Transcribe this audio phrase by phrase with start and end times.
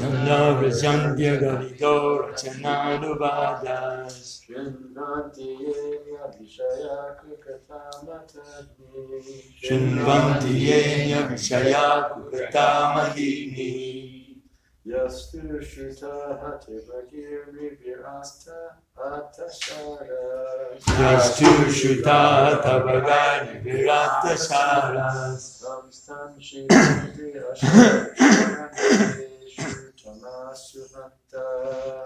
[0.00, 4.18] नवजन्त्यगदितो रचनानुवादास्
[9.62, 13.70] शृण्वन्ति येन विषया कुकृतामहिनी
[14.86, 15.40] यस्तु
[15.70, 16.42] श्रुतः
[21.00, 22.20] यस्तु श्रुता
[22.64, 25.08] तव गारिभिरात्तशारा
[25.38, 27.26] संस्थां Shrimati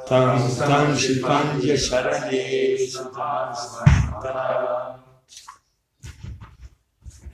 [0.06, 4.32] Tam Tam Shipandya Sharane Sutasmanta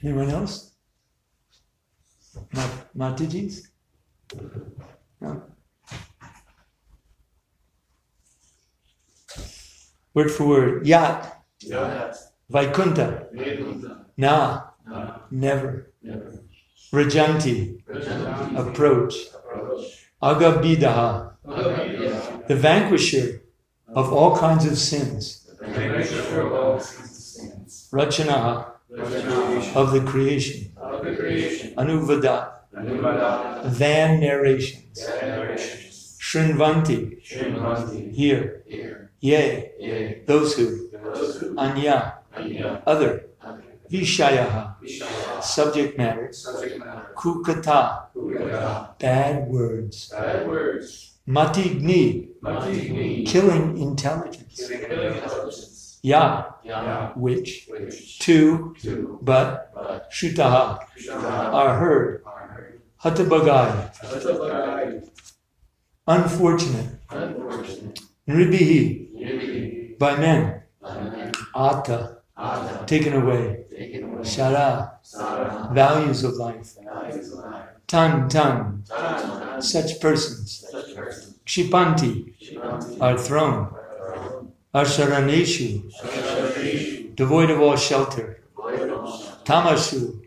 [0.03, 0.73] Anyone else?
[2.53, 3.71] Mat- Mataji's?
[5.21, 5.43] No.
[10.15, 10.87] Word for word.
[10.87, 11.43] Yat.
[12.51, 13.27] Vaikunta.
[14.17, 14.71] Na.
[15.31, 15.93] Never.
[16.93, 17.83] Rajanti.
[18.57, 19.15] Approach.
[20.23, 21.33] Agabidaha.
[22.49, 23.43] The vanquisher
[23.89, 25.49] of all kinds of sins.
[27.93, 28.73] Rachanaha.
[29.77, 30.73] Of the creation.
[31.77, 32.53] Anuvada.
[33.79, 35.07] Than narrations.
[36.21, 37.21] Shrinvanti.
[38.13, 38.65] Here.
[39.21, 39.73] Yea.
[40.27, 40.89] Those who.
[41.57, 42.19] Anya.
[42.87, 43.28] Other.
[43.91, 45.43] Vishayaha.
[45.43, 46.31] Subject matter.
[47.17, 48.07] Kukata.
[48.99, 50.13] Bad words.
[51.29, 52.29] Matigni.
[53.27, 54.61] Killing intelligence.
[56.03, 56.45] Ya.
[57.17, 57.69] Which.
[58.21, 58.75] two
[59.23, 59.73] But.
[60.11, 60.79] Shutaha.
[61.53, 62.25] Are heard.
[63.03, 63.91] Hatabagai.
[66.07, 66.99] Unfortunate.
[68.29, 69.99] Nribihi.
[69.99, 70.63] By men.
[72.87, 73.65] Taken away.
[74.23, 74.93] Shara.
[75.73, 76.77] Values of life.
[77.87, 78.85] Tan tan.
[79.61, 80.65] Such persons.
[81.45, 82.35] Kshipanti.
[83.01, 83.75] Are thrown.
[84.75, 85.91] Asharaneshu.
[87.17, 88.43] Devoid of all shelter.
[89.45, 90.23] Tamashu.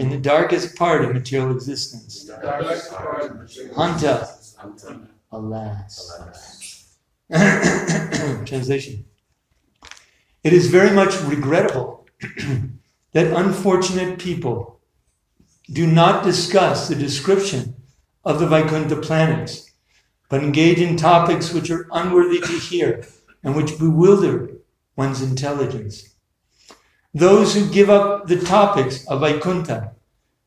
[0.00, 2.30] In the darkest part of material existence.
[3.76, 4.28] Hanta.
[5.32, 6.96] Alas.
[8.46, 9.04] Translation.
[10.46, 12.06] It is very much regrettable
[13.12, 14.80] that unfortunate people
[15.72, 17.74] do not discuss the description
[18.24, 19.72] of the Vaikuntha planets,
[20.28, 23.04] but engage in topics which are unworthy to hear
[23.42, 24.58] and which bewilder
[24.94, 26.14] one's intelligence.
[27.12, 29.96] Those who give up the topics of Vaikuntha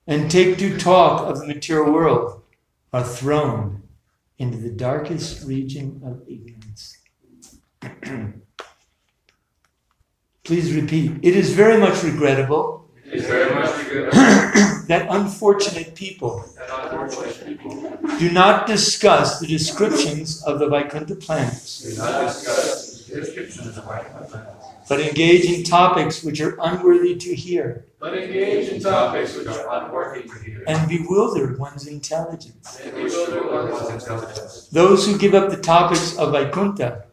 [0.07, 2.41] and take to talk of the material world
[2.93, 3.83] are thrown
[4.37, 6.99] into the darkest region of ignorance.
[10.49, 11.11] Please repeat.
[11.21, 12.83] It is very much regrettable
[14.89, 16.43] that unfortunate people
[18.17, 21.99] do not discuss the descriptions of the Vaikuntha planets,
[24.89, 29.83] but engage in topics which are unworthy to hear But engage in topics which are
[29.83, 30.63] unworthy to hear.
[30.65, 32.81] and bewilder one's intelligence.
[32.83, 34.67] And bewilder one's intelligence.
[34.71, 37.05] Those who give up the topics of Vaikuntha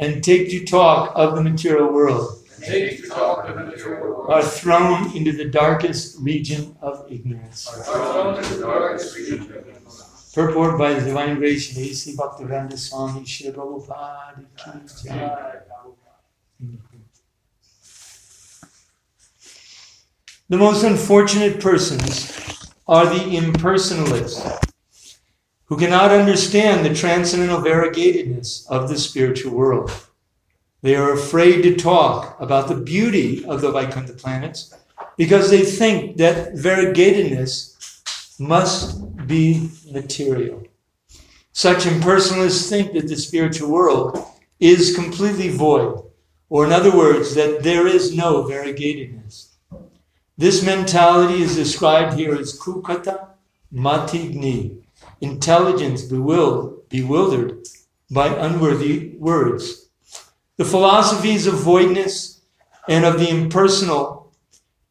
[0.00, 4.08] and take to talk of the material world and take to talk of the material
[4.08, 7.68] world are thrown into the darkest region of ignorance.
[7.68, 10.32] are thrown into the darkest region of ignorance.
[10.34, 12.16] Purport by the Divine Grace of A.C.
[12.16, 15.56] Bhaktivedanta Swami Srila Prabhupada Ki Jai.
[20.48, 22.32] The most unfortunate persons
[22.88, 24.69] are the impersonalists
[25.70, 29.88] who cannot understand the transcendental variegatedness of the spiritual world.
[30.82, 34.74] They are afraid to talk about the beauty of the Vaikuntha planets
[35.16, 40.64] because they think that variegatedness must be material.
[41.52, 44.18] Such impersonalists think that the spiritual world
[44.58, 46.02] is completely void,
[46.48, 49.50] or in other words, that there is no variegatedness.
[50.36, 53.28] This mentality is described here as kukata
[53.72, 54.79] matigni,
[55.20, 57.66] intelligence bewildered,
[58.10, 59.88] by unworthy words.
[60.56, 62.40] The philosophies of voidness
[62.88, 64.32] and of the impersonal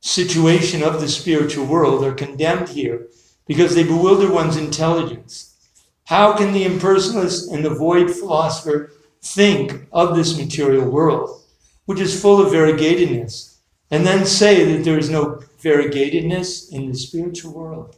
[0.01, 3.07] situation of the spiritual world are condemned here
[3.45, 5.57] because they bewilder one's intelligence.
[6.05, 11.43] How can the impersonalist and the void philosopher think of this material world,
[11.85, 13.57] which is full of variegatedness,
[13.91, 17.97] and then say that there is no variegatedness in the spiritual world?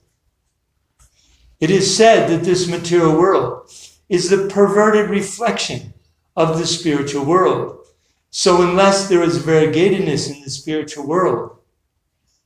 [1.62, 3.72] It is said that this material world
[4.10, 5.94] is the perverted reflection
[6.36, 7.86] of the spiritual world.
[8.32, 11.60] So, unless there is variegatedness in the spiritual world,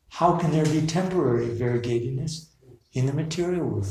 [0.10, 2.48] how can there be temporary variegatedness
[2.92, 3.88] in the material world?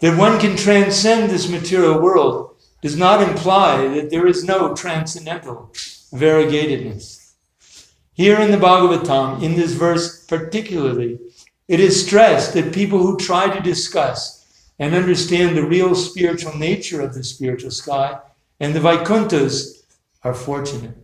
[0.00, 5.70] That one can transcend this material world does not imply that there is no transcendental
[6.12, 7.32] variegatedness.
[8.12, 11.18] Here in the Bhagavatam, in this verse particularly,
[11.68, 14.44] it is stressed that people who try to discuss
[14.78, 18.18] and understand the real spiritual nature of the spiritual sky
[18.60, 19.84] and the Vaikunthas
[20.22, 20.96] are fortunate.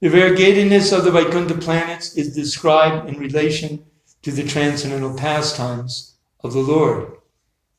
[0.00, 3.84] The variegatedness of the Vaikuntha planets is described in relation
[4.22, 7.12] to the transcendental pastimes of the Lord.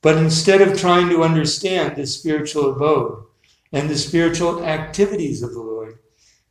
[0.01, 3.25] But instead of trying to understand the spiritual abode
[3.71, 5.99] and the spiritual activities of the Lord,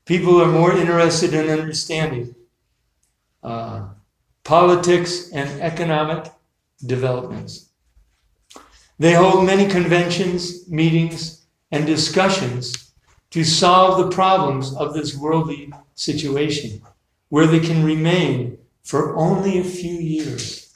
[0.05, 2.35] people are more interested in understanding
[3.43, 3.89] uh,
[4.47, 6.33] politics and economic
[6.85, 7.71] developments.
[8.99, 12.93] They hold many conventions, meetings, and discussions
[13.31, 16.81] to solve the problems of this worldly situation,
[17.29, 20.67] where they can remain for only a few years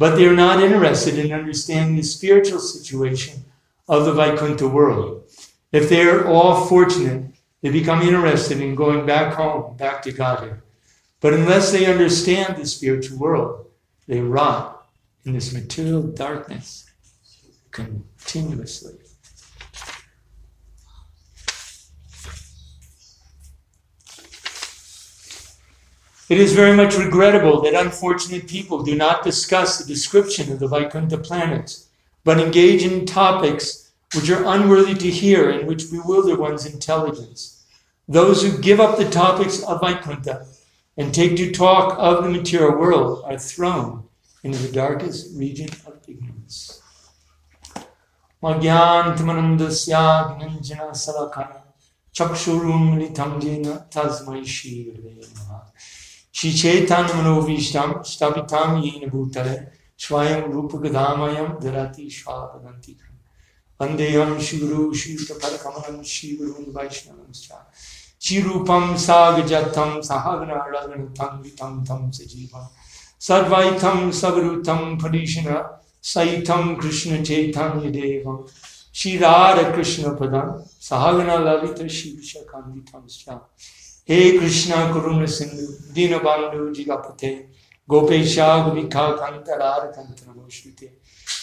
[0.00, 3.44] but they are not interested in understanding the spiritual situation
[3.86, 5.24] of the Vaikuntha world.
[5.72, 10.62] If they are all fortunate, they become interested in going back home, back to Godhead.
[11.20, 13.66] But unless they understand the spiritual world,
[14.06, 14.88] they rot
[15.24, 16.90] in this material darkness
[17.70, 18.94] continuously.
[26.30, 30.68] It is very much regrettable that unfortunate people do not discuss the description of the
[30.68, 31.88] Vaikuntha planets,
[32.22, 37.64] but engage in topics which are unworthy to hear and which bewilder one's intelligence.
[38.08, 40.46] Those who give up the topics of Vaikuntha
[40.96, 44.04] and take to talk of the material world are thrown
[44.42, 46.82] into the darkest region of ignorance.
[48.42, 51.62] Magyarantamanandasya gnanjana salakana
[52.14, 54.44] chakshurum litam jena tasmai
[56.32, 62.96] Chaitanya Manovishtam Stapitam Yena Bhutale Swayam Rupa Gadamayam Dharati Shvapadanti.
[63.78, 67.30] Vandeyam Shiguru Shivta Padakamalam Shiguru Vaishnavam
[68.20, 72.66] चिरूपम साग जथम सहाग्नागणितम वितम तम सजीवम
[73.20, 75.54] सर्वैथम सवरुथम फरीशन
[76.04, 78.46] सैथम कृष्ण चेतन देव।
[78.94, 80.34] श्रीरार कृष्ण पद
[80.80, 83.38] सहगना ललित शीर्षकान्वितम श्याम
[84.08, 87.28] हे कृष्ण करुण सिंधु दीन बांधु जिगपते,
[87.88, 90.86] गोपेशा गोपिका कंतरार कंतर घोषिते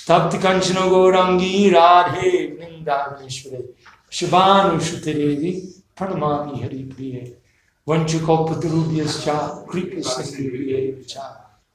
[0.10, 3.64] तप्त कंचन गौरांगी राधे वृंदावनेश्वरे
[4.12, 5.52] शुभानुश्रुति देवी।
[6.00, 7.16] परमामि हरि प्रिय
[7.88, 9.28] वञ्चुकोपद्रुव्यश्च
[9.72, 11.18] कृपस्नेभ्ये च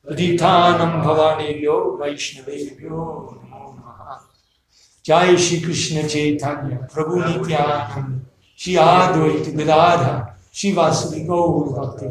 [0.06, 3.04] प्रदीतानं भवानेभ्यो वैष्णवेभ्यो
[5.04, 8.20] जय श्री कृष्ण चैतन्य प्रभु नित्यानंद
[8.58, 10.20] श्री आद्वैत गदाधर
[10.54, 10.72] श्री
[11.24, 12.04] गौर भक्त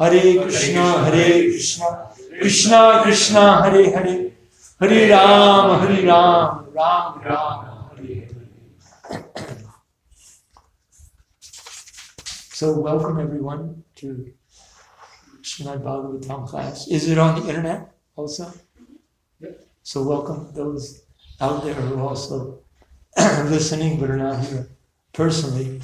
[0.00, 1.90] हरे कृष्णा हरे कृष्णा
[2.40, 4.16] कृष्णा कृष्णा हरे हरे
[4.80, 7.67] हरे राम हरे Ram Ram Ram
[12.58, 14.32] So welcome everyone to
[15.42, 16.88] Srimad Bhagavatam class.
[16.88, 18.52] Is it on the internet also?
[19.38, 19.64] Yep.
[19.84, 21.04] So welcome those
[21.40, 22.58] out there who are also
[23.16, 24.70] listening but are not here
[25.12, 25.80] personally.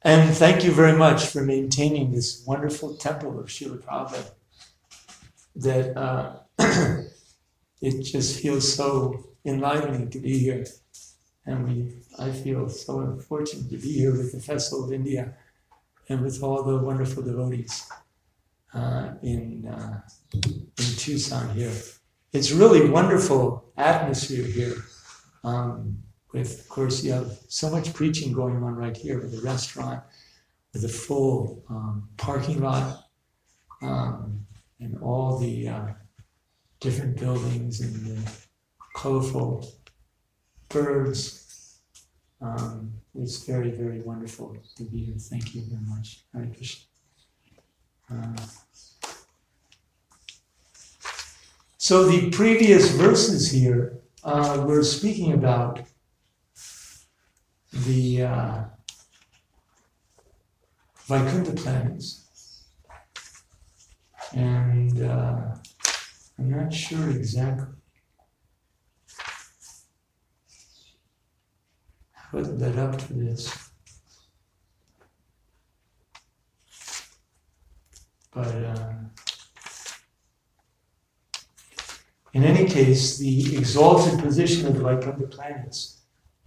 [0.00, 4.30] And thank you very much for maintaining this wonderful temple of Srila Prabhupada.
[5.56, 6.36] That uh,
[7.82, 10.64] it just feels so enlightening to be here.
[11.44, 15.34] And we, I feel so fortunate to be here with the Festival of India
[16.08, 17.88] and with all the wonderful devotees
[18.74, 20.00] uh, in, uh,
[20.34, 21.72] in Tucson here.
[22.32, 24.76] It's really wonderful atmosphere here.
[25.42, 26.02] Um,
[26.32, 30.02] with, of course, you have so much preaching going on right here with the restaurant,
[30.72, 33.04] with a full um, parking lot,
[33.82, 34.46] um,
[34.78, 35.86] and all the uh,
[36.78, 38.32] different buildings and the
[38.94, 39.72] colorful
[40.68, 41.39] birds.
[42.40, 45.16] Um, it's very, very wonderful to be here.
[45.18, 46.24] Thank you very much.
[46.32, 46.86] Hare Krishna.
[48.10, 48.46] Uh,
[51.76, 55.80] so the previous verses here uh, were speaking about
[57.72, 58.64] the uh,
[61.06, 62.26] Vaikuntha planets.
[64.32, 65.56] And uh,
[66.38, 67.79] I'm not sure exactly
[72.38, 73.70] it led up to this.
[78.32, 78.92] But uh,
[82.32, 85.98] in any case, the exalted position of the Vaikuntha planets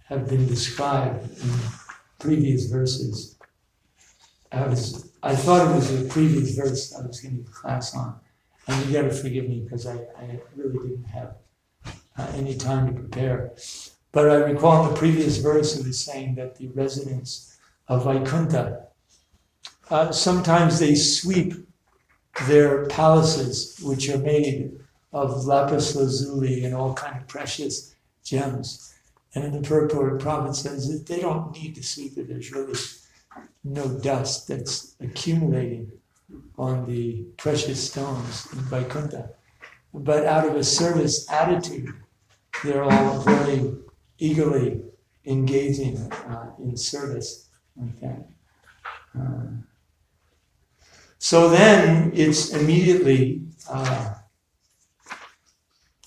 [0.06, 1.50] have been described in
[2.18, 3.38] previous verses.
[4.50, 8.20] I was I thought it was a previous verse I was giving class on.
[8.66, 11.36] And you gotta forgive me because I, I really didn't have
[12.18, 13.52] uh, any time to prepare.
[14.14, 18.86] But I recall in the previous verse it was saying that the residents of Vaikuntha,
[19.90, 21.54] uh, sometimes they sweep
[22.46, 24.78] their palaces, which are made
[25.12, 28.94] of lapis lazuli and all kind of precious gems.
[29.34, 32.28] And in the purport, Prabhupada says that they don't need to sweep it.
[32.28, 32.78] There's really
[33.64, 35.90] no dust that's accumulating
[36.56, 39.30] on the precious stones in Vaikuntha.
[39.92, 41.92] But out of a service attitude,
[42.62, 43.74] they're all very
[44.18, 44.82] eagerly
[45.26, 48.28] engaging uh, in service like that.
[49.14, 49.66] Um,
[51.18, 54.14] so then it's immediately uh,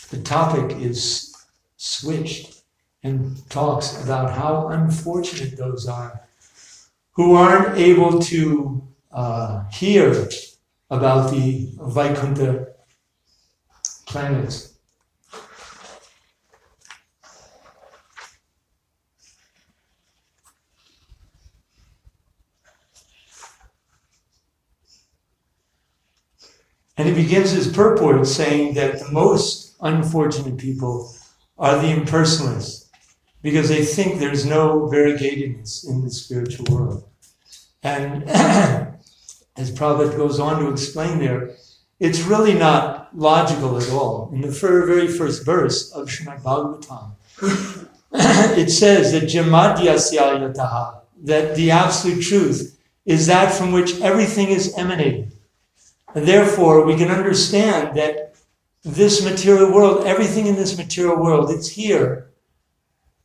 [0.09, 1.35] the topic is
[1.77, 2.61] switched
[3.03, 6.21] and talks about how unfortunate those are
[7.13, 10.29] who aren't able to uh, hear
[10.91, 12.67] about the Vaikuntha
[14.05, 14.76] planets.
[26.97, 31.13] And he begins his purport saying that the most unfortunate people
[31.57, 32.89] are the impersonalists
[33.41, 37.07] because they think there's no variegatedness in the spiritual world.
[37.83, 41.55] And as Prabhupada goes on to explain there,
[41.99, 44.29] it's really not logical at all.
[44.33, 47.87] In the very first verse of Srimad Bhagavatam,
[48.57, 55.31] it says that Janmadyasya that the absolute truth is that from which everything is emanating.
[56.17, 58.33] And therefore, we can understand that
[58.81, 62.31] this material world, everything in this material world, it's here.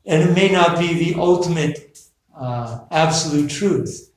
[0.04, 1.98] And it may not be the ultimate
[2.36, 4.12] uh, absolute truth,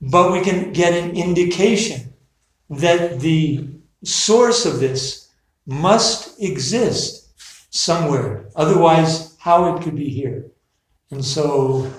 [0.00, 2.14] but we can get an indication
[2.70, 3.68] that the
[4.04, 5.28] source of this
[5.66, 7.26] must exist
[7.74, 8.44] somewhere.
[8.54, 10.46] Otherwise, how it could be here.
[11.10, 11.90] And so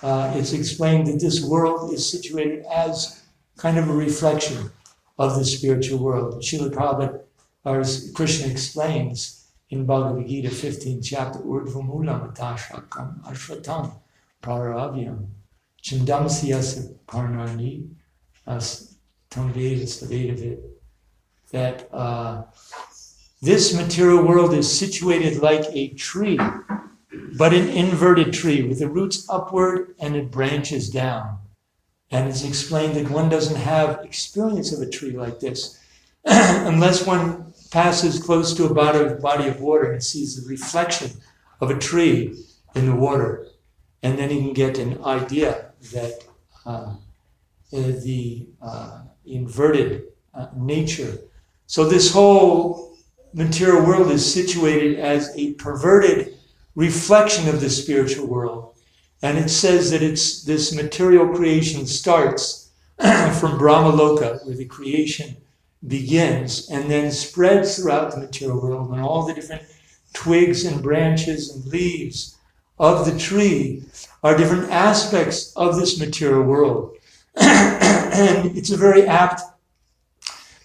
[0.00, 3.20] uh, it's explained that this world is situated as
[3.56, 4.70] kind of a reflection
[5.18, 6.42] of the spiritual world.
[6.42, 7.20] Srila Prabhupada,
[7.64, 13.94] as Krishna explains in Bhagavad Gita 15th chapter, Urdhvamulam Atashakam Ashvatam
[14.42, 15.26] Praravyam
[15.82, 17.88] Chindam Siyasa Parnani
[18.46, 18.96] as
[19.30, 20.60] Tamveda Savedavit
[21.50, 22.42] that uh,
[23.40, 26.38] this material world is situated like a tree,
[27.36, 31.38] but an inverted tree with the roots upward and it branches down.
[32.12, 35.80] And it's explained that one doesn't have experience of a tree like this
[36.24, 41.10] unless one passes close to a body, body of water and sees the reflection
[41.62, 42.38] of a tree
[42.74, 43.48] in the water.
[44.02, 46.24] And then he can get an idea that
[46.66, 46.94] uh,
[47.70, 50.04] the uh, inverted
[50.34, 51.18] uh, nature.
[51.66, 52.94] So this whole
[53.32, 56.34] material world is situated as a perverted
[56.74, 58.71] reflection of the spiritual world.
[59.22, 65.36] And it says that it's this material creation starts from Brahmaloka, where the creation
[65.86, 69.62] begins, and then spreads throughout the material world, and all the different
[70.12, 72.36] twigs and branches and leaves
[72.78, 73.84] of the tree
[74.24, 76.96] are different aspects of this material world.
[77.36, 79.40] and it's a very apt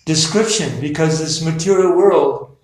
[0.05, 2.55] description because this material world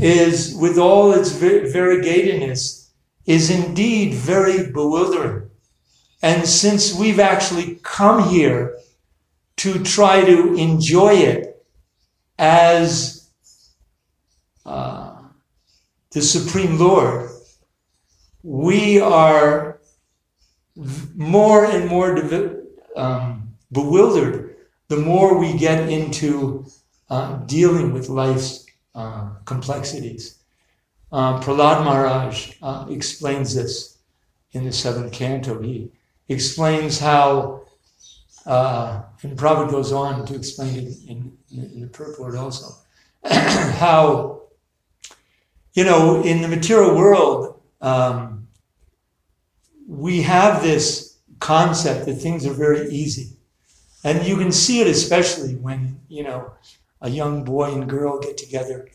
[0.00, 2.81] is, with all its variegatedness,
[3.26, 5.50] is indeed very bewildering.
[6.22, 8.76] And since we've actually come here
[9.58, 11.64] to try to enjoy it
[12.38, 13.30] as
[14.64, 15.16] uh,
[16.10, 17.30] the Supreme Lord,
[18.42, 19.80] we are
[21.14, 22.18] more and more
[22.96, 24.56] um, bewildered
[24.88, 26.66] the more we get into
[27.08, 30.41] uh, dealing with life's uh, complexities.
[31.12, 33.98] Uh, Prahlad Maharaj uh, explains this
[34.52, 35.60] in the seventh canto.
[35.60, 35.92] He
[36.28, 37.64] explains how,
[38.46, 42.74] uh, and Prabhupada goes on to explain it in, in, in the purport also,
[43.24, 44.44] how,
[45.74, 48.48] you know, in the material world, um,
[49.86, 53.36] we have this concept that things are very easy.
[54.02, 56.52] And you can see it especially when, you know,
[57.02, 58.88] a young boy and girl get together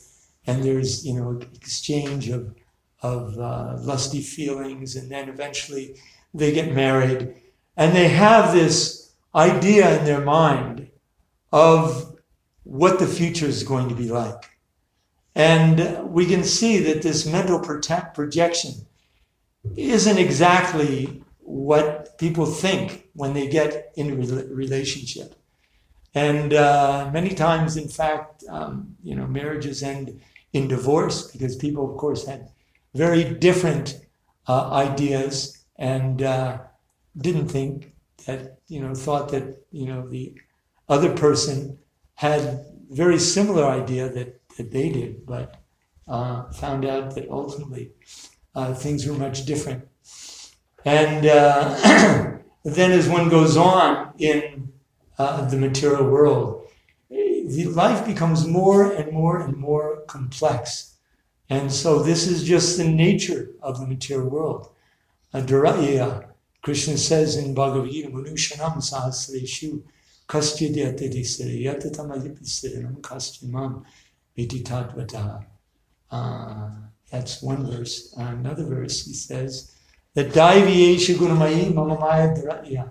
[0.47, 2.55] and there's you know exchange of
[3.01, 5.95] of uh, lusty feelings, and then eventually
[6.33, 7.35] they get married,
[7.75, 10.89] and they have this idea in their mind
[11.51, 12.15] of
[12.63, 14.49] what the future is going to be like.
[15.35, 18.71] And we can see that this mental projection
[19.75, 25.35] isn't exactly what people think when they get in a relationship.
[26.15, 30.19] And uh, many times, in fact, um, you know, marriages end
[30.53, 32.49] in divorce because people, of course, had
[32.93, 33.99] very different
[34.47, 36.59] uh, ideas and uh,
[37.17, 37.93] didn't think
[38.25, 40.35] that, you know, thought that, you know, the
[40.89, 41.77] other person
[42.15, 45.61] had very similar idea that, that they did, but
[46.07, 47.91] uh, found out that ultimately
[48.55, 49.87] uh, things were much different.
[50.85, 54.71] And uh, then as one goes on in
[55.17, 56.56] uh, the material world,
[57.47, 60.95] the life becomes more and more and more complex.
[61.49, 64.69] And so this is just the nature of the material world.
[65.33, 66.25] Adharaya,
[66.61, 69.81] Krishna says in Bhagavad Gita, Manushanam sahasreshu
[70.27, 73.83] kastyadhyatadisare yatatamayapisiranam kastyamam
[74.37, 75.45] viditatvata.
[76.11, 76.69] Uh,
[77.09, 78.13] that's one verse.
[78.19, 79.71] Uh, another verse, he says,
[80.15, 82.89] that Daiviyesha gunamayi mamamaya dharaya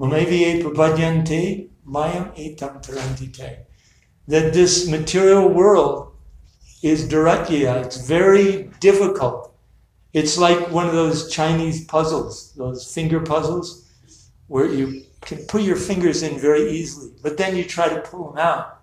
[0.00, 3.67] mamaviye prapadyante mayam etam tarantite.
[4.28, 6.12] That this material world
[6.82, 7.84] is dharatya.
[7.84, 9.52] It's very difficult.
[10.12, 13.90] It's like one of those Chinese puzzles, those finger puzzles,
[14.46, 18.30] where you can put your fingers in very easily, but then you try to pull
[18.30, 18.80] them out,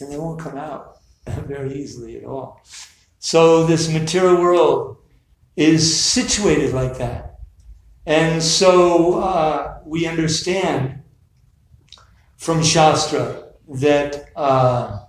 [0.00, 2.62] and they won't come out very easily at all.
[3.18, 4.96] So this material world
[5.56, 7.40] is situated like that.
[8.06, 11.02] And so uh, we understand
[12.36, 13.41] from Shastra
[13.74, 15.00] that uh,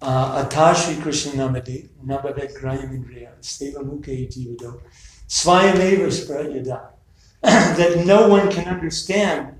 [0.00, 4.80] uh, Namade, Namadet Grayam Indriya, Seva Mukhe Jivado,
[5.28, 6.90] Svayameva Spradyada,
[7.42, 9.56] that no one can understand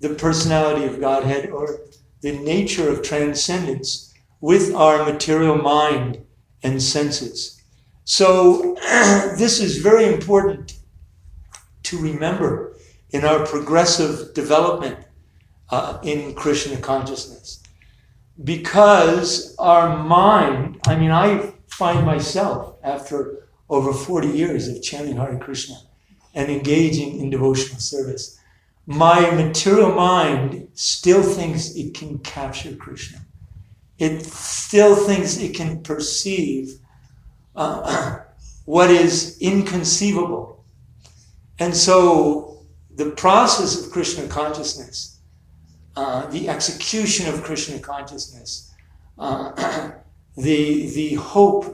[0.00, 1.80] the personality of Godhead or
[2.20, 6.24] the nature of transcendence with our material mind
[6.62, 7.60] and senses.
[8.04, 8.74] So,
[9.36, 10.74] this is very important
[11.84, 12.76] to remember
[13.10, 14.98] in our progressive development
[15.70, 17.62] uh, in Krishna consciousness.
[18.42, 25.38] Because our mind, I mean, I find myself after over 40 years of chanting Hare
[25.38, 25.76] Krishna
[26.34, 28.38] and engaging in devotional service,
[28.86, 33.18] my material mind still thinks it can capture Krishna.
[33.98, 36.78] It still thinks it can perceive
[37.54, 38.20] uh,
[38.64, 40.64] what is inconceivable.
[41.58, 45.17] And so the process of Krishna consciousness
[45.98, 48.72] uh, the execution of Krishna consciousness,
[49.18, 49.50] uh,
[50.36, 51.64] the the hope,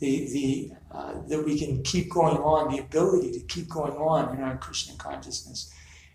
[0.00, 4.36] the the uh, that we can keep going on, the ability to keep going on
[4.36, 5.72] in our Krishna consciousness,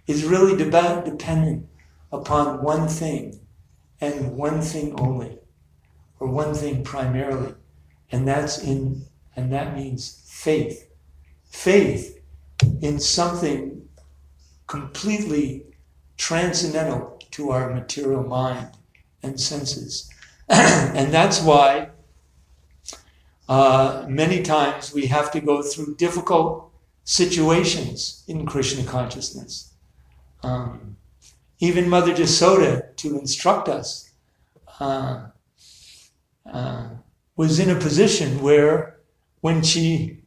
[0.07, 1.65] is really de- dependent
[2.11, 3.39] upon one thing,
[4.01, 5.39] and one thing only,
[6.19, 7.53] or one thing primarily,
[8.11, 9.05] and that's in
[9.37, 10.89] and that means faith,
[11.45, 12.19] faith
[12.81, 13.87] in something
[14.67, 15.63] completely
[16.17, 18.67] transcendental to our material mind
[19.21, 20.09] and senses.
[20.49, 21.89] and that's why
[23.47, 26.71] uh, many times we have to go through difficult
[27.03, 29.71] situations in Krishna consciousness.
[30.41, 30.97] Um,
[31.59, 34.11] even Mother Jasoda, to instruct us,
[34.79, 35.27] uh,
[36.51, 36.89] uh,
[37.35, 38.97] was in a position where
[39.41, 40.21] when she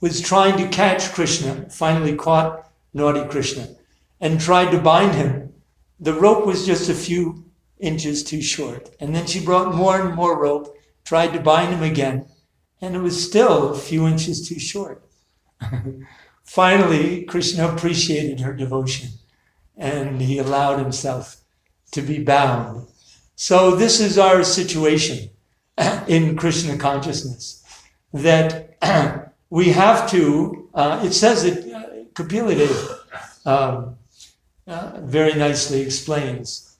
[0.00, 3.68] was trying to catch Krishna, finally caught naughty Krishna,
[4.20, 5.43] and tried to bind him,
[5.98, 7.44] the rope was just a few
[7.78, 8.94] inches too short.
[9.00, 12.26] And then she brought more and more rope, tried to bind him again,
[12.80, 15.04] and it was still a few inches too short.
[16.44, 19.08] Finally, Krishna appreciated her devotion
[19.76, 21.38] and he allowed himself
[21.92, 22.86] to be bound.
[23.36, 25.30] So, this is our situation
[26.06, 27.64] in Krishna consciousness
[28.12, 28.76] that
[29.50, 32.98] we have to, uh, it says it, uh, Kapila Deva,
[33.44, 33.96] um,
[34.66, 36.76] uh, very nicely explains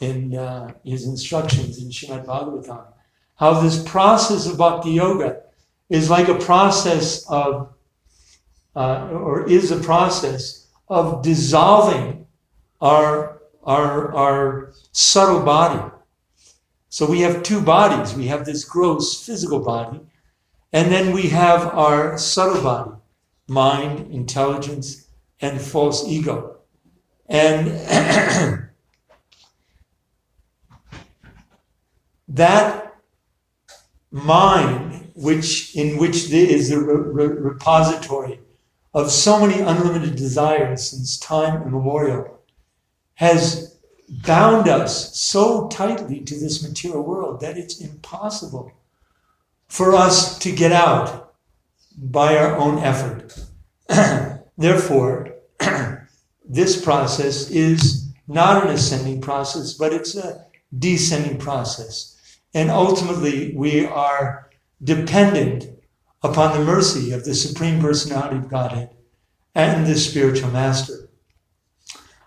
[0.00, 2.86] in uh, his instructions in Srimad Bhagavatam
[3.36, 5.42] how this process of bhakti yoga
[5.88, 7.72] is like a process of,
[8.74, 12.26] uh, or is a process of dissolving
[12.80, 15.92] our, our, our subtle body.
[16.88, 18.14] So we have two bodies.
[18.14, 20.00] We have this gross physical body,
[20.72, 22.92] and then we have our subtle body,
[23.46, 25.06] mind, intelligence,
[25.40, 26.57] and false ego.
[27.28, 27.68] And
[32.28, 32.94] that
[34.10, 38.40] mind, which in which there is a re- re- repository
[38.94, 42.40] of so many unlimited desires since time immemorial,
[43.14, 48.72] has bound us so tightly to this material world that it's impossible
[49.68, 51.34] for us to get out
[51.96, 53.38] by our own effort.
[54.56, 55.27] Therefore,
[56.48, 60.46] this process is not an ascending process, but it's a
[60.78, 62.16] descending process.
[62.54, 64.50] And ultimately, we are
[64.82, 65.68] dependent
[66.22, 68.90] upon the mercy of the Supreme Personality of Godhead
[69.54, 71.08] and the spiritual master.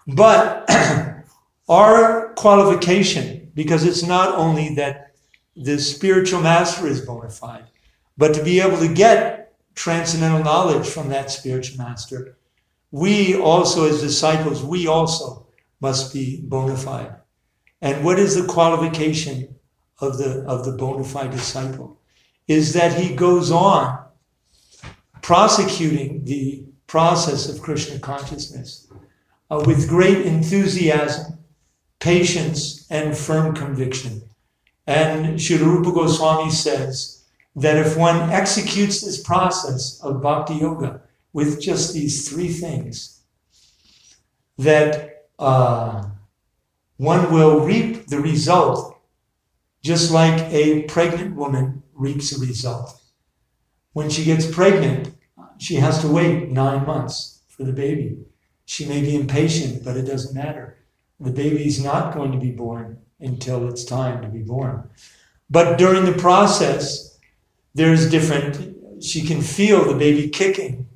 [0.07, 0.69] But
[1.69, 5.13] our qualification, because it's not only that
[5.55, 7.65] the spiritual master is bona fide,
[8.17, 12.37] but to be able to get transcendental knowledge from that spiritual master,
[12.91, 15.47] we also, as disciples, we also
[15.79, 17.15] must be bona fide.
[17.81, 19.55] And what is the qualification
[19.99, 21.99] of the, of the bona fide disciple?
[22.47, 23.97] Is that he goes on
[25.21, 28.87] prosecuting the process of Krishna consciousness
[29.49, 31.39] uh, with great enthusiasm,
[31.99, 34.23] patience, and firm conviction.
[34.87, 37.23] And Srila Rupa Goswami says
[37.55, 41.01] that if one executes this process of bhakti yoga
[41.33, 43.21] with just these three things,
[44.57, 46.03] that uh,
[46.97, 48.91] one will reap the result
[49.83, 53.01] just like a pregnant woman reaps a result.
[53.93, 55.15] When she gets pregnant,
[55.57, 58.19] she has to wait nine months for the baby.
[58.65, 60.77] She may be impatient, but it doesn't matter.
[61.19, 64.89] The baby's not going to be born until it's time to be born.
[65.49, 67.19] But during the process,
[67.73, 70.87] there's different, she can feel the baby kicking.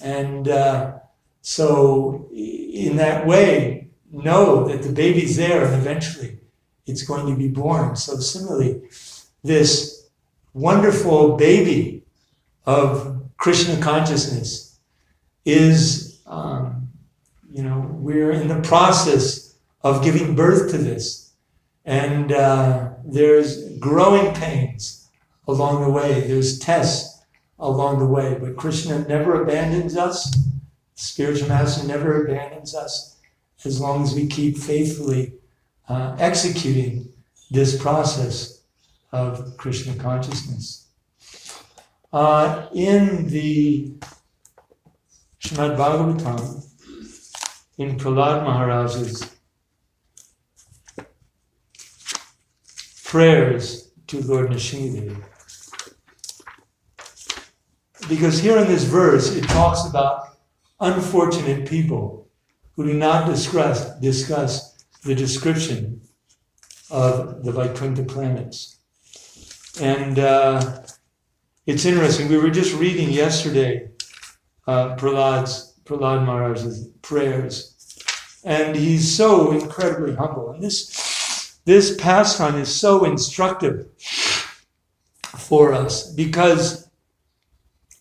[0.00, 0.98] And uh,
[1.42, 6.38] so, in that way, know that the baby's there and eventually
[6.86, 7.96] it's going to be born.
[7.96, 8.82] So, similarly,
[9.42, 10.08] this
[10.54, 12.04] wonderful baby
[12.66, 14.78] of Krishna consciousness
[15.44, 16.88] is, um,
[17.52, 21.32] you know, we're in the process of giving birth to this.
[21.84, 25.08] And uh, there's growing pains
[25.48, 27.11] along the way, there's tests
[27.62, 30.36] along the way, but Krishna never abandons us.
[30.96, 33.16] Spiritual Master never abandons us
[33.64, 35.34] as long as we keep faithfully
[35.88, 37.08] uh, executing
[37.50, 38.62] this process
[39.12, 40.88] of Krishna consciousness.
[42.12, 43.94] Uh, in the
[45.40, 46.66] Srimad Bhagavatam,
[47.78, 49.30] in Prahlad Maharaj's
[53.04, 55.22] prayers to Lord Nrsimhadev.
[58.12, 60.36] Because here in this verse, it talks about
[60.80, 62.28] unfortunate people
[62.74, 65.98] who do not discuss, discuss the description
[66.90, 68.76] of the Vaikuntha planets.
[69.80, 70.82] And uh,
[71.64, 72.28] it's interesting.
[72.28, 73.88] We were just reading yesterday
[74.66, 77.74] uh, Prahlad's, Prahlad Maharaj's prayers,
[78.44, 80.50] and he's so incredibly humble.
[80.50, 83.86] And this, this pastime is so instructive
[85.22, 86.82] for us because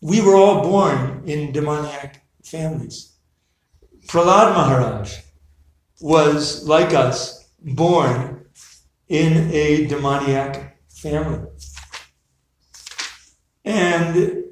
[0.02, 3.14] we were all born in demoniac families.
[4.08, 5.20] Prahlad Maharaj
[6.02, 8.46] was, like us, born
[9.08, 11.48] in a demoniac family.
[13.64, 14.44] And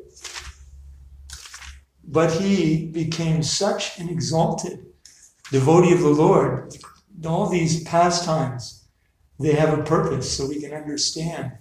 [2.11, 4.79] but he became such an exalted
[5.51, 6.75] devotee of the Lord.
[7.25, 8.87] All these pastimes,
[9.39, 11.51] they have a purpose so we can understand,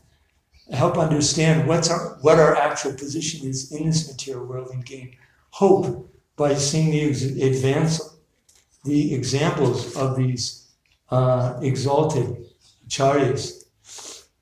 [0.72, 5.16] help understand what's our, what our actual position is in this material world and gain
[5.50, 8.16] hope by seeing the advance,
[8.85, 10.68] the examples of these
[11.11, 12.46] uh, exalted
[12.87, 13.64] acharyas.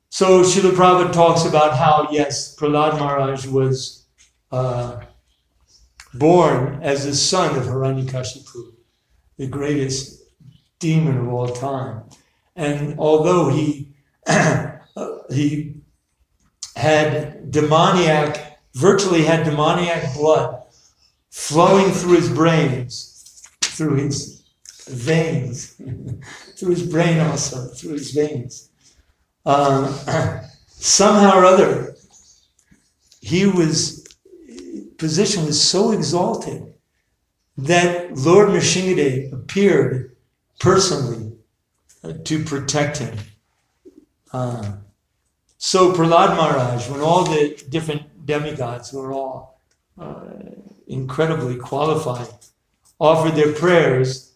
[0.09, 4.07] So Srila Prabhupada talks about how, yes, Prahlad Maharaj was
[4.51, 5.01] uh,
[6.15, 8.73] born as the son of Hiranyakashipu,
[9.37, 10.23] the greatest
[10.79, 12.03] demon of all time.
[12.57, 13.95] And although he
[15.31, 15.76] he
[16.77, 20.63] had demoniac, virtually had demoniac blood
[21.31, 24.45] flowing through his brains, through his
[24.87, 25.81] veins,
[26.57, 28.69] through his brain also, through his veins.
[29.45, 29.95] Um,
[30.67, 31.97] somehow or other,
[33.21, 34.07] he was
[34.99, 36.75] position was so exalted
[37.59, 40.17] that Lord Nrsimhadev appeared
[40.61, 41.33] personally
[42.25, 43.19] to protect him.
[44.33, 44.73] Uh,
[45.59, 49.61] so Prahlad Maharaj, when all the different demigods were all
[49.99, 50.25] uh,
[50.87, 52.29] incredibly qualified,
[53.01, 54.35] offered their prayers,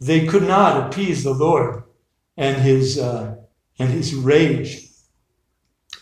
[0.00, 1.82] they could not appease the Lord
[2.36, 3.36] and his uh,
[3.78, 4.88] and his rage.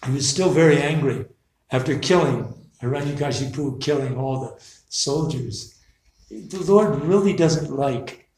[0.07, 1.27] He was still very angry
[1.71, 5.81] after killing Hiranyakashipu killing all the soldiers.
[6.31, 8.29] The Lord really doesn't like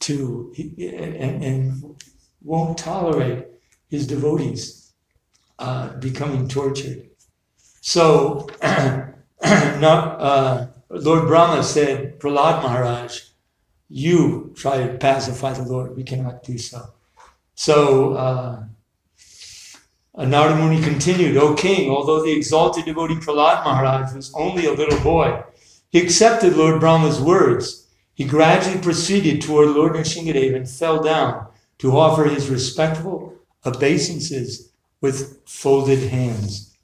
[0.00, 2.02] to and, and
[2.42, 3.46] won't tolerate
[3.88, 4.79] his devotees
[5.60, 7.10] uh, becoming tortured.
[7.82, 13.20] So, not, uh, Lord Brahma said, Prahlad Maharaj,
[13.88, 15.96] you try to pacify the Lord.
[15.96, 16.94] We cannot do so.
[17.54, 18.64] So, uh,
[20.16, 25.00] Narada Muni continued, O king, although the exalted devotee Prahlad Maharaj was only a little
[25.00, 25.42] boy,
[25.90, 27.86] he accepted Lord Brahma's words.
[28.14, 34.69] He gradually proceeded toward Lord Nrsingadev and fell down to offer his respectful obeisances
[35.00, 36.76] with folded hands.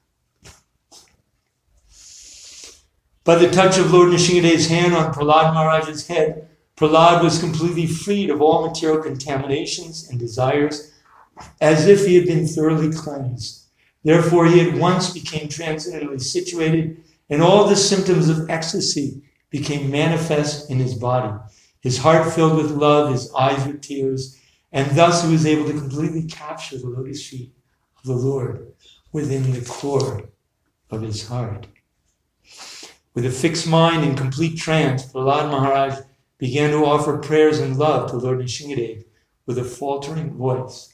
[3.23, 8.29] By the touch of Lord Nrsingadev's hand on Prahlad Maharaj's head, Prahlad was completely freed
[8.29, 10.93] of all material contaminations and desires,
[11.59, 13.65] as if he had been thoroughly cleansed.
[14.03, 20.69] Therefore, he at once became transcendently situated, and all the symptoms of ecstasy became manifest
[20.69, 21.37] in his body.
[21.81, 24.37] His heart filled with love, his eyes with tears,
[24.71, 27.56] and thus he was able to completely capture the lotus feet
[28.07, 28.73] the Lord
[29.11, 30.29] within the core
[30.89, 31.67] of his heart.
[33.13, 35.99] With a fixed mind and complete trance, Prahlad Maharaj
[36.37, 39.03] began to offer prayers and love to Lord Nrsingadev
[39.45, 40.93] with a faltering voice.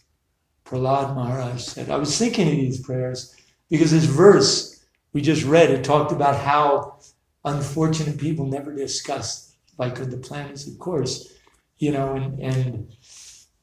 [0.66, 3.36] Prahlad Maharaj said, I was thinking of these prayers
[3.70, 4.74] because this verse
[5.14, 7.00] we just read, it talked about how
[7.46, 11.34] unfortunate people never discuss like the planets, of course,
[11.78, 12.96] you know, and, and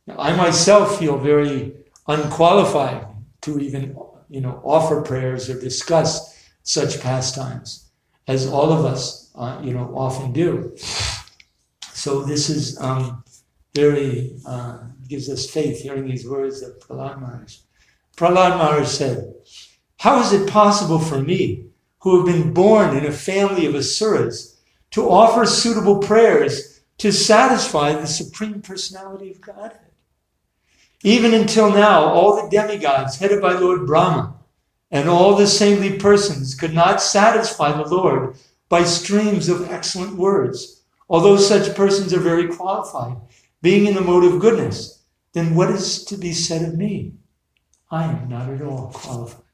[0.08, 1.72] I myself feel very
[2.06, 3.06] unqualified
[3.42, 3.96] to even,
[4.28, 7.90] you know, offer prayers or discuss such pastimes
[8.28, 10.76] as all of us, uh, you know, often do.
[11.92, 13.24] So this is um,
[13.74, 17.58] very uh, gives us faith hearing these words of Prahlad Maharaj.
[18.16, 19.34] Prahlad Maharaj said,
[19.98, 21.66] "How is it possible for me,
[22.00, 24.60] who have been born in a family of asuras,
[24.92, 29.89] to offer suitable prayers to satisfy the supreme personality of Godhead?"
[31.02, 34.34] Even until now, all the demigods headed by Lord Brahma
[34.90, 38.36] and all the saintly persons could not satisfy the Lord
[38.68, 43.16] by streams of excellent words, although such persons are very qualified,
[43.62, 45.02] being in the mode of goodness.
[45.32, 47.14] Then what is to be said of me?
[47.90, 49.44] I am not at all qualified.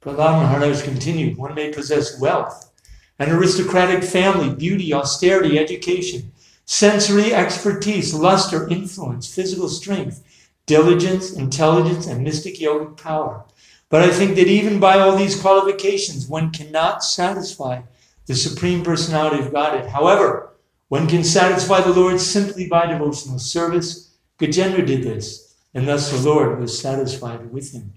[0.00, 2.72] Prahlad Maharaj continued, one may possess wealth,
[3.18, 6.30] an aristocratic family, beauty, austerity, education,
[6.66, 10.22] sensory expertise, luster, influence, physical strength,
[10.66, 13.44] diligence, intelligence, and mystic yogic power.
[13.90, 17.82] But I think that even by all these qualifications, one cannot satisfy
[18.26, 19.90] the Supreme Personality of Godhead.
[19.90, 20.54] However,
[20.88, 24.14] one can satisfy the Lord simply by devotional service.
[24.38, 27.92] Gajendra did this, and thus the Lord was satisfied with him.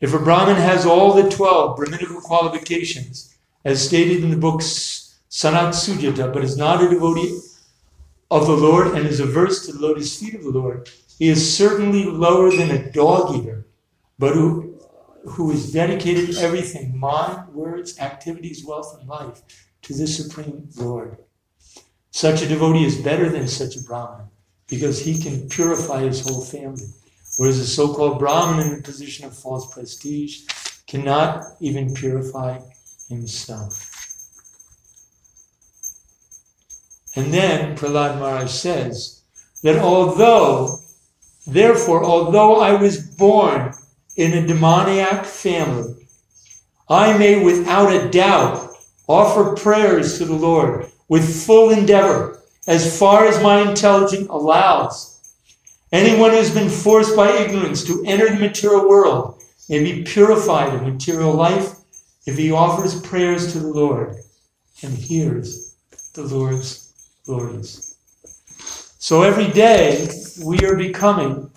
[0.00, 4.99] If a Brahmin has all the 12 Brahminical qualifications, as stated in the books
[5.30, 7.38] Sanat Sujata, but is not a devotee
[8.30, 10.88] of the Lord and is averse to the lotus feet of the Lord,
[11.18, 13.66] he is certainly lower than a dog eater,
[14.18, 14.78] but who,
[15.24, 19.42] who is dedicated everything mind, words, activities, wealth, and life
[19.82, 21.18] to the Supreme Lord.
[22.10, 24.26] Such a devotee is better than such a Brahmin
[24.66, 26.86] because he can purify his whole family.
[27.38, 30.46] Whereas a so called Brahmin in a position of false prestige
[30.86, 32.58] cannot even purify
[33.08, 33.89] himself.
[37.16, 39.22] And then Prahlad Maharaj says
[39.62, 40.78] that although,
[41.46, 43.74] therefore, although I was born
[44.16, 45.94] in a demoniac family,
[46.88, 48.70] I may without a doubt
[49.08, 55.18] offer prayers to the Lord with full endeavor as far as my intelligence allows.
[55.92, 60.82] Anyone who's been forced by ignorance to enter the material world may be purified of
[60.82, 61.74] material life
[62.26, 64.16] if he offers prayers to the Lord
[64.82, 65.74] and hears
[66.14, 66.79] the Lord's
[68.98, 70.08] So every day
[70.42, 71.50] we are becoming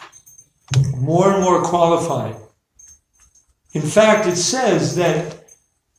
[0.97, 2.35] more and more qualified.
[3.73, 5.45] In fact, it says that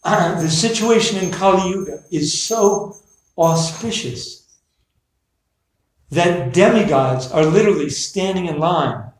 [0.04, 2.96] uh, the situation in Kali Yuga is so
[3.36, 4.46] auspicious
[6.10, 9.10] that demigods are literally standing in line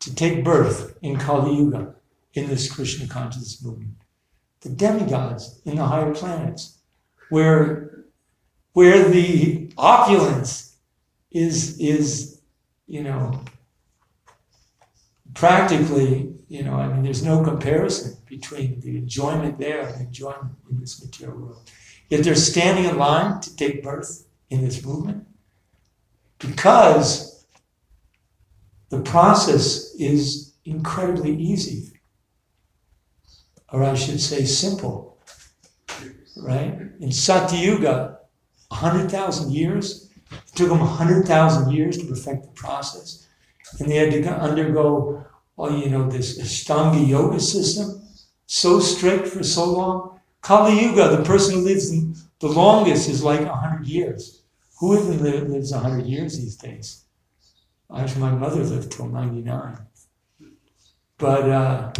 [0.00, 1.94] to take birth in Kali Yuga
[2.34, 3.94] in this Krishna consciousness movement.
[4.60, 6.78] The demigods in the higher planets,
[7.30, 8.03] where
[8.74, 10.76] where the opulence
[11.30, 12.40] is is
[12.86, 13.42] you know
[15.32, 20.52] practically you know i mean there's no comparison between the enjoyment there and the enjoyment
[20.70, 21.70] in this material world.
[22.08, 25.26] Yet they're standing in line to take birth in this movement
[26.38, 27.46] because
[28.90, 31.92] the process is incredibly easy
[33.72, 35.14] or i should say simple
[36.36, 36.78] right?
[37.00, 38.13] In satyuga
[38.68, 40.10] 100,000 years.
[40.30, 43.26] It took them 100,000 years to perfect the process.
[43.78, 45.24] And they had to undergo,
[45.58, 48.02] oh, you know, this Ashtanga yoga system,
[48.46, 50.20] so strict for so long.
[50.40, 51.90] Kali Yuga, the person who lives
[52.40, 54.42] the longest is like 100 years.
[54.78, 57.04] Who even lives 100 years these days?
[57.94, 59.78] Actually, my mother lived till 99.
[61.16, 61.92] But uh,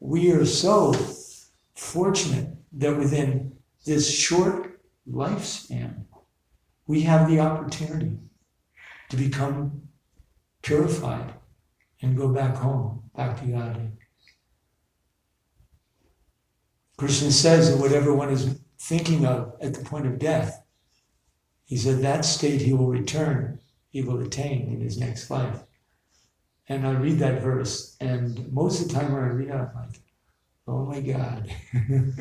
[0.00, 0.94] we are so
[1.76, 4.71] fortunate that within this short
[5.10, 6.04] lifespan,
[6.86, 8.18] we have the opportunity
[9.10, 9.88] to become
[10.62, 11.34] purified
[12.00, 13.96] and go back home, back to Godhead.
[16.96, 20.62] Krishna says that whatever one is thinking of at the point of death,
[21.64, 23.58] he said that state he will return,
[23.90, 25.64] he will attain in his next life.
[26.68, 29.70] And I read that verse, and most of the time when I read it, I'm
[29.74, 30.00] like,
[30.68, 31.50] oh my God,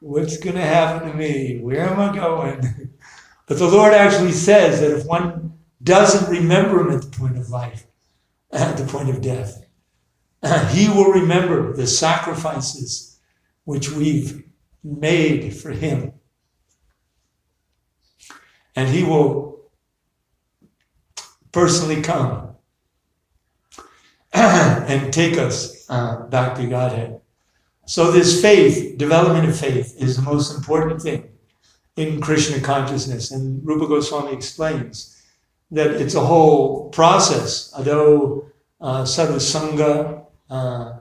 [0.00, 1.58] what's going to happen to me?
[1.60, 2.60] Where am I going?
[3.46, 7.50] but the Lord actually says that if one doesn't remember him at the point of
[7.50, 7.86] life,
[8.52, 9.66] at the point of death,
[10.70, 13.18] he will remember the sacrifices
[13.64, 14.44] which we've
[14.82, 16.12] made for him.
[18.74, 19.70] And he will
[21.50, 22.54] personally come
[24.32, 27.20] and take us uh, back to Godhead.
[27.86, 31.28] So, this faith, development of faith, is the most important thing
[31.94, 33.30] in Krishna consciousness.
[33.30, 35.22] And Rupa Goswami explains
[35.70, 37.72] that it's a whole process.
[37.76, 40.92] Although uh, sadhusanga, uh,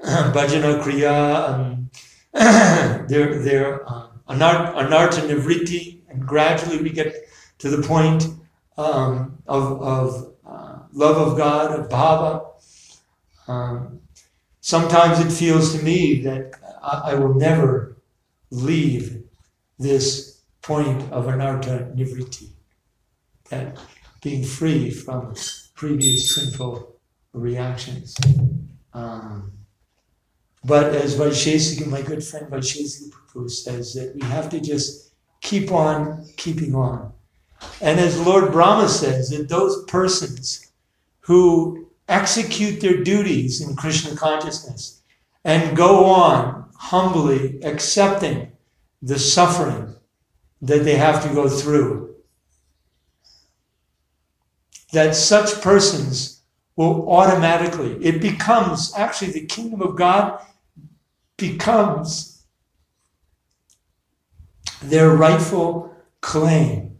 [0.02, 1.90] bhajana kriya, um,
[2.34, 3.04] uh,
[4.28, 7.14] anartha nivriti, and gradually we get
[7.58, 8.26] to the point
[8.76, 12.46] um, of, of uh, love of God, of bhava.
[13.46, 14.00] Um,
[14.66, 16.52] sometimes it feels to me that
[16.82, 17.96] I, I, will never
[18.50, 19.22] leave
[19.78, 22.48] this point of anartha nivriti,
[23.48, 23.78] that
[24.22, 25.36] being free from
[25.76, 26.96] previous sinful
[27.32, 28.16] reactions.
[28.92, 29.52] Um,
[30.64, 35.70] but as Vaishesika, my good friend Vaishesika Prabhu says, that we have to just keep
[35.70, 37.12] on keeping on.
[37.80, 40.72] And as Lord Brahma says, that those persons
[41.20, 45.02] who execute their duties in Krishna consciousness
[45.44, 48.52] and go on humbly accepting
[49.02, 49.94] the suffering
[50.62, 52.14] that they have to go through.
[54.92, 56.42] That such persons
[56.76, 60.40] will automatically, it becomes actually the kingdom of God
[61.36, 62.44] becomes
[64.82, 66.95] their rightful claim.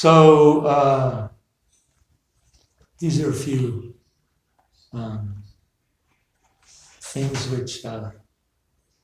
[0.00, 1.28] So uh,
[3.00, 3.96] these are a few
[4.92, 5.42] um,
[7.00, 8.12] things which uh,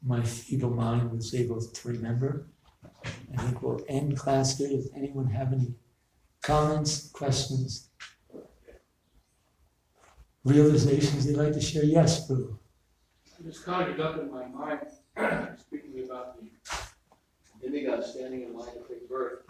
[0.06, 2.46] my feeble mind was able to remember.
[3.04, 4.68] I think we'll end class here.
[4.68, 5.74] Does anyone have any
[6.44, 7.90] comments, questions,
[10.44, 11.82] realizations they'd like to share?
[11.82, 12.56] Yes, Boo.
[13.36, 14.86] I just conjured up in my mind,
[15.58, 16.50] speaking about the
[17.60, 19.40] demigod standing in line to take birth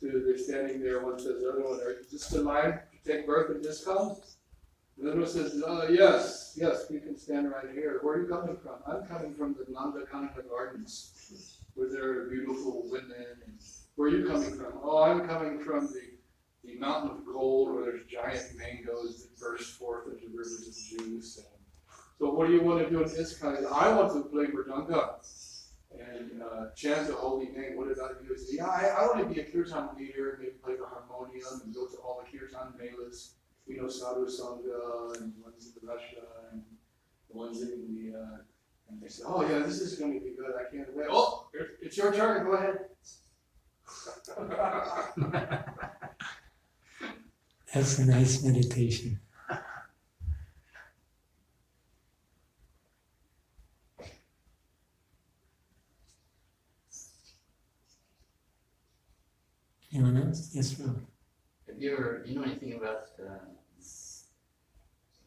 [0.00, 3.12] to, they're standing there, one says, the other one, are you just in line to
[3.12, 4.16] take birth and just come?
[4.96, 8.00] The other one says, uh, yes, yes, we can stand right here.
[8.02, 8.76] Where are you coming from?
[8.86, 13.14] I'm coming from the Nandana Kanana Gardens, where there are beautiful women.
[13.46, 13.60] And
[13.94, 14.72] where are you coming from?
[14.82, 16.02] Oh, I'm coming from the,
[16.64, 21.36] the mountain of gold where there's giant mangoes that burst forth into rivers of juice.
[21.36, 21.46] And
[22.18, 25.24] so what do you want to do in this kind I want to play Mridanga
[25.90, 27.76] and uh, chant the holy name.
[27.76, 28.36] What did I do?
[28.50, 31.86] Yeah, I, I want to be a kirtan leader, maybe play the harmonium and go
[31.86, 33.34] to all the kirtan melas.
[33.66, 36.62] You know, Sadhu Sangha and ones in Russia and
[37.30, 38.14] the ones in.
[38.16, 38.38] Uh,
[38.90, 40.54] and they said, oh yeah, this is going to be good.
[40.58, 41.08] I can't wait.
[41.10, 41.48] Oh,
[41.82, 42.46] it's your turn.
[42.46, 42.78] Go ahead.
[47.74, 49.20] That's a nice meditation.
[59.92, 60.50] Anyone else?
[60.52, 61.00] Yes, Rob.
[61.66, 63.46] Have you ever, you know anything about uh,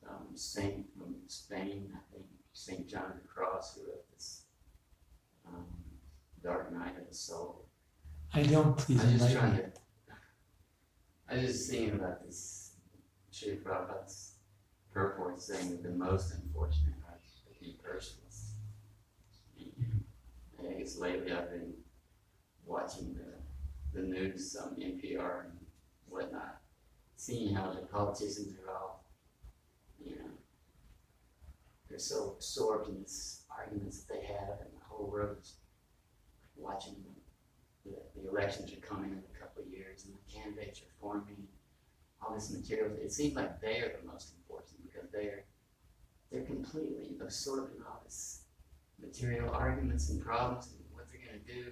[0.09, 1.91] um, Saint from Spain?
[1.93, 4.43] I think Saint John of the Cross, who wrote this
[5.47, 5.65] um,
[6.43, 7.65] Dark Night of the Soul.
[8.33, 9.57] I don't please I was just trying me.
[9.59, 9.71] to.
[11.29, 12.73] I was just thinking about this.
[13.33, 14.35] Srila Prabhupada's
[14.93, 17.17] purport saying that the most unfortunate are
[17.61, 18.51] the impersonalists.
[19.57, 21.73] And I guess lately I've been
[22.65, 23.40] watching the
[23.93, 25.57] the news um, on NPR and
[26.07, 26.61] whatnot,
[27.15, 29.03] seeing how the politicians are all,
[30.03, 30.31] you know,
[31.89, 35.55] they're so absorbed in these arguments that they have, and the whole world is
[36.55, 36.95] watching.
[37.83, 41.47] The, the elections are coming in a couple of years, and the candidates are forming
[42.21, 42.95] all this material.
[43.01, 45.45] It seems like they are the most important because they're
[46.31, 48.43] they're completely absorbed in all this
[49.01, 51.71] material arguments and problems and what they're going to do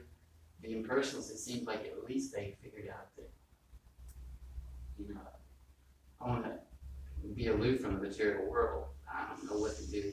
[0.61, 3.29] the impersonalists, it seems like at least they figured out that,
[4.97, 5.21] you know,
[6.21, 8.85] I want to be aloof from the material world.
[9.11, 10.11] I don't know what to do.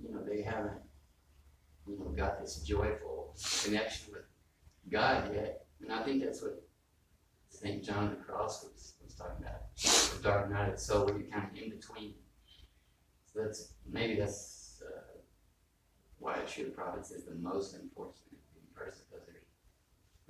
[0.00, 0.80] You know, they haven't,
[1.86, 4.22] you know, got this joyful connection with
[4.90, 5.66] God yet.
[5.80, 6.62] And I think that's what
[7.50, 7.84] St.
[7.84, 9.76] John the Cross was, was talking about.
[9.76, 12.14] The dark night of the soul, where you're kind of in between.
[13.32, 15.18] So that's, maybe that's uh,
[16.18, 17.82] why the true prophets is the most they're,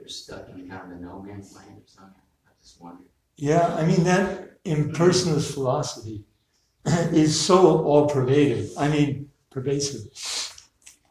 [0.03, 2.20] they're stuck in kind of a no man's land or something.
[2.44, 3.05] I just wonder.
[3.36, 6.24] Yeah, I mean, that impersonalist philosophy
[6.86, 8.76] is so all pervasive.
[8.76, 10.09] I mean, pervasive.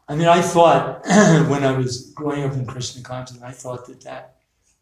[0.08, 1.06] I mean, I thought
[1.48, 4.36] when I was growing up in Krishna consciousness, I thought that that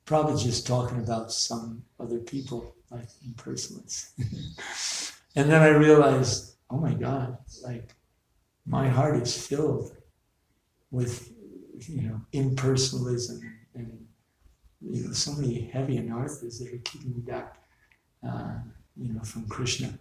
[0.06, 4.10] probably just talking about some other people, like impersonalists.
[5.36, 7.94] and then I realized, oh my God, like
[8.66, 9.96] my heart is filled
[10.90, 11.30] with,
[11.88, 13.40] you know, impersonalism
[13.74, 14.06] and
[14.80, 17.62] you know, so many heavy anarthas that are keeping me back,
[18.26, 18.54] uh,
[18.96, 19.98] you know, from Krishna.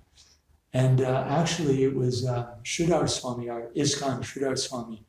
[0.74, 5.05] And uh, actually, it was uh, Sridhar Swami, our ISKCON Sridhar Swami,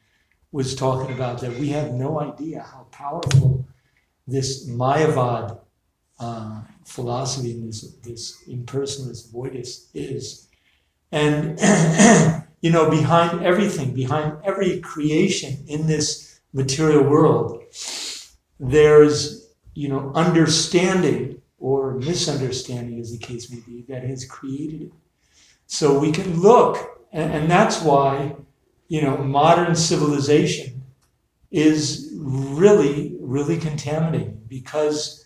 [0.53, 3.67] was talking about that we have no idea how powerful
[4.27, 5.61] this Mayavad
[6.19, 10.49] uh, philosophy and this, this impersonalist is.
[11.13, 11.59] And,
[12.61, 17.63] you know, behind everything, behind every creation in this material world,
[18.61, 24.93] there's you know, understanding or misunderstanding, as the case may be, that has created it.
[25.67, 28.37] So we can look, and, and that's why,
[28.89, 30.83] you know, modern civilization
[31.51, 35.25] is really, really contaminating because,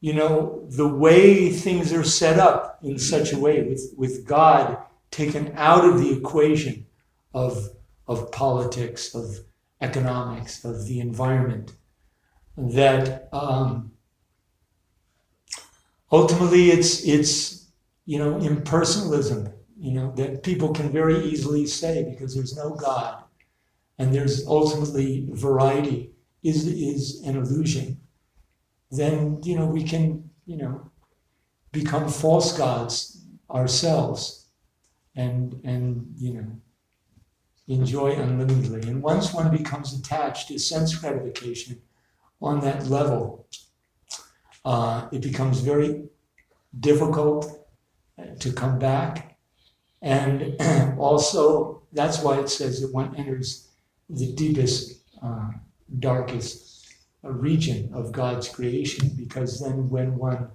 [0.00, 4.78] you know, the way things are set up in such a way with, with God
[5.10, 6.86] taken out of the equation
[7.34, 7.70] of,
[8.06, 9.40] of politics, of
[9.80, 11.72] economics, of the environment
[12.56, 13.92] that um,
[16.10, 17.70] ultimately it's it's
[18.04, 23.24] you know impersonalism you know that people can very easily say because there's no god
[23.98, 27.98] and there's ultimately variety is is an illusion
[28.90, 30.90] then you know we can you know
[31.72, 34.46] become false gods ourselves
[35.16, 36.46] and and you know
[37.68, 41.80] enjoy unlimitedly and once one becomes attached to sense gratification
[42.42, 43.46] on that level,
[44.64, 46.04] uh, it becomes very
[46.78, 47.66] difficult
[48.40, 49.38] to come back.
[50.00, 50.56] And
[50.98, 53.68] also, that's why it says that one enters
[54.10, 55.50] the deepest, uh,
[55.98, 60.48] darkest region of God's creation, because then when one,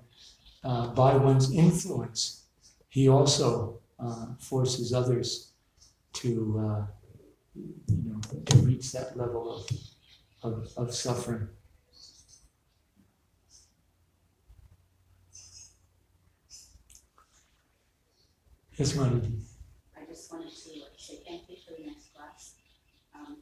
[0.63, 2.43] uh, by one's influence,
[2.89, 5.51] he also uh, forces others
[6.13, 6.85] to, uh,
[7.55, 9.65] you know, to reach that level
[10.43, 11.47] of, of, of suffering.
[18.77, 18.93] Yes.
[19.97, 22.53] I just wanted to say thank you for the next class,
[23.15, 23.37] um,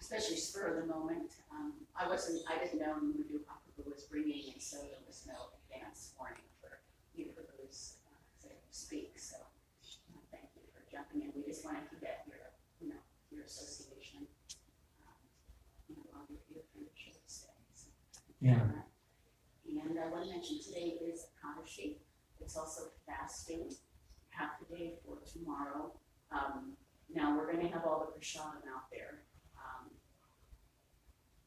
[0.00, 1.32] especially spur of the moment.
[1.50, 5.48] Um, I wasn't, I didn't know Mudu Hakubu was bringing, and so there was no
[5.64, 6.76] advance warning for
[7.16, 9.16] you for those uh, to speak.
[9.16, 11.32] So uh, thank you for jumping in.
[11.34, 12.36] We just wanted to get your,
[12.82, 13.00] you know,
[13.32, 14.28] your association,
[15.08, 15.24] um,
[15.88, 17.16] you know, on your friendship.
[17.24, 17.48] So,
[18.42, 18.60] Yeah.
[19.88, 21.96] And I want to mention today is Ekadashi.
[22.40, 23.72] It's also fasting
[24.36, 25.92] half a day for tomorrow.
[26.30, 26.76] Um,
[27.08, 29.22] now, we're gonna have all the prasadam out there.
[29.56, 29.90] Um,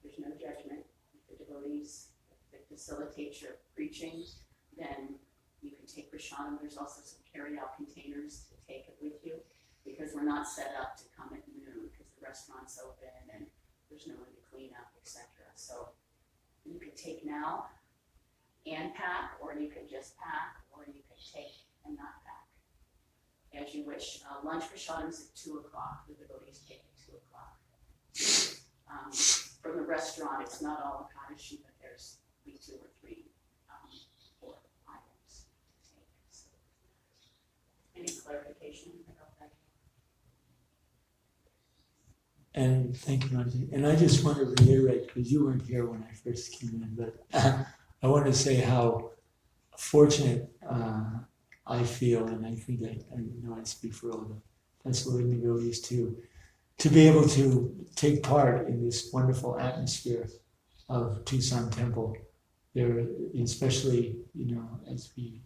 [0.01, 0.85] There's no judgment.
[1.13, 2.07] If the devotees
[2.51, 4.23] that facilitate your preaching,
[4.77, 5.19] then
[5.61, 6.59] you can take prasadam.
[6.59, 9.35] There's also some carry-out containers to take it with you.
[9.85, 13.47] Because we're not set up to come at noon, because the restaurant's open and
[13.89, 15.49] there's no one to clean up, et cetera.
[15.55, 15.89] So
[16.65, 17.67] you could take now
[18.67, 22.28] and pack, or you could just pack, or you could take and not pack
[23.53, 24.19] as you wish.
[24.29, 27.57] Uh, lunch for Sean at two o'clock, the devotees take at two o'clock.
[28.91, 29.11] Um,
[29.61, 33.25] from the restaurant, it's not all Ekadashi, but there's be two or three,
[33.69, 33.89] um,
[34.39, 34.55] four
[34.87, 35.45] items.
[36.31, 36.47] So,
[37.95, 39.51] Any clarification about that?
[42.55, 43.69] And thank you, Marty.
[43.71, 46.95] And I just want to reiterate, because you weren't here when I first came in,
[46.95, 47.25] but
[48.01, 49.11] I want to say how
[49.77, 51.03] fortunate uh,
[51.69, 54.41] I feel, and I think that I know I speak for all the
[54.83, 56.17] Pennsylvania devotees too,
[56.79, 60.27] to be able to take part in this wonderful atmosphere
[60.89, 62.17] of Tucson Temple.
[62.73, 63.07] There,
[63.41, 65.41] especially you know, as we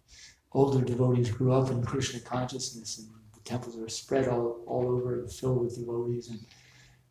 [0.52, 5.20] older devotees grew up in Krishna consciousness, and the temples are spread all, all over
[5.20, 6.40] and filled with devotees, and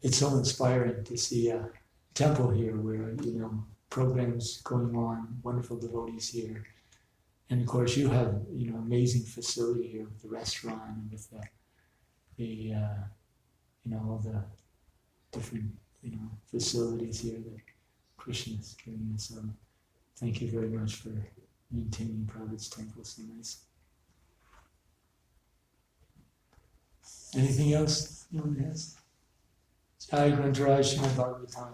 [0.01, 1.69] it's so inspiring to see a
[2.13, 6.63] temple here where, you know, programs going on, wonderful devotees here.
[7.53, 11.29] And of course, you have, you know, amazing facility here with the restaurant and with
[11.29, 11.43] the,
[12.35, 13.03] the, uh,
[13.85, 14.43] you know, all the
[15.31, 15.65] different,
[16.01, 17.59] you know, facilities here that
[18.17, 19.25] Krishna is giving us.
[19.25, 19.43] So
[20.15, 21.11] thank you very much for
[21.69, 23.57] maintaining Prabhup's temple so nice.
[27.35, 28.95] Anything else anyone has?
[30.09, 31.73] Jai Granthraj Srimad Bhagavatam.